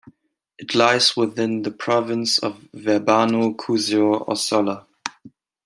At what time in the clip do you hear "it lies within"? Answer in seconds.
0.57-1.61